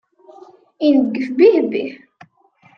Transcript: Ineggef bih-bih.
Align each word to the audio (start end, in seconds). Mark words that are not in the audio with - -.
Ineggef 0.87 1.27
bih-bih. 1.37 1.91